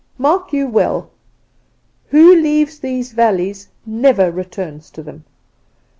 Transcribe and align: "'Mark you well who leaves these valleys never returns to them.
"'Mark 0.17 0.51
you 0.51 0.65
well 0.65 1.11
who 2.07 2.33
leaves 2.35 2.79
these 2.79 3.11
valleys 3.11 3.69
never 3.85 4.31
returns 4.31 4.89
to 4.89 5.03
them. 5.03 5.25